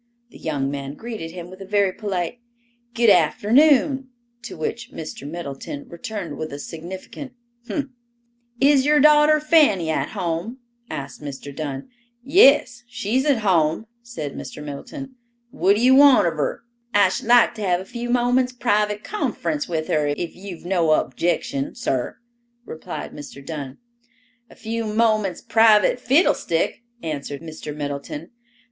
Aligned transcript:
The 0.31 0.39
young 0.39 0.71
man 0.71 0.95
greeted 0.95 1.29
him 1.29 1.51
with 1.51 1.61
a 1.61 1.63
very 1.65 1.91
polite, 1.93 2.39
"Good 2.95 3.11
afternoon," 3.11 4.09
to 4.41 4.57
which 4.57 4.89
Mr. 4.91 5.29
Middleton 5.29 5.87
returned 5.89 6.37
with 6.39 6.51
a 6.51 6.57
significant 6.57 7.33
"umph!" 7.69 7.87
"Is 8.59 8.83
your 8.83 8.99
daughter 8.99 9.39
Fanny 9.39 9.91
at 9.91 10.09
home?" 10.17 10.57
asked 10.89 11.21
Mr. 11.21 11.55
Dunn. 11.55 11.89
"Yes, 12.23 12.81
she's 12.87 13.25
at 13.27 13.41
home," 13.41 13.85
said 14.01 14.33
Mr. 14.33 14.63
Middleton. 14.63 15.17
"What 15.51 15.75
d'ye 15.75 15.91
want 15.91 16.25
of 16.25 16.33
her?" 16.33 16.63
"I 16.95 17.09
should 17.09 17.27
like 17.27 17.53
to 17.53 17.61
have 17.61 17.79
a 17.79 17.85
few 17.85 18.09
moments' 18.09 18.53
private 18.53 19.03
conference 19.03 19.67
with 19.69 19.87
her, 19.87 20.07
if 20.17 20.35
you've 20.35 20.65
no 20.65 20.93
objection, 20.93 21.75
sir," 21.75 22.17
replied 22.65 23.11
Mr. 23.13 23.45
Dunn. 23.45 23.77
"A 24.49 24.55
few 24.55 24.85
moments 24.85 25.41
private 25.41 25.99
fiddlestick," 25.99 26.81
answered 27.03 27.43
Mr. 27.43 27.75
Middleton. 27.75 28.31